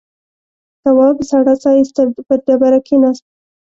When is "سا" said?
1.61-1.71